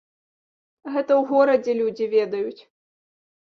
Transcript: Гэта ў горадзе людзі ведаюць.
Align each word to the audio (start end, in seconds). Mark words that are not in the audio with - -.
Гэта 0.93 1.11
ў 1.19 1.21
горадзе 1.33 1.73
людзі 1.85 2.05
ведаюць. 2.17 2.61